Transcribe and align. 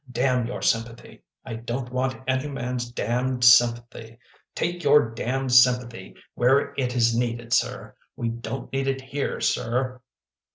Damn 0.17 0.47
your 0.47 0.63
sympathy! 0.63 1.21
I 1.45 1.53
don 1.53 1.85
t 1.85 1.91
want 1.93 2.23
any 2.25 2.47
man 2.49 2.77
s 2.77 2.85
damned 2.89 3.43
sympathy! 3.43 4.17
Take 4.55 4.83
your 4.83 5.11
damned 5.11 5.51
sympathy 5.53 6.15
where 6.33 6.73
it 6.75 6.95
is 6.99 7.15
needed, 7.15 7.53
Sir! 7.53 7.95
We 8.15 8.29
don 8.29 8.61
t 8.71 8.77
need 8.79 8.87
it 8.87 9.01
here, 9.01 9.39
Sir. 9.39 10.01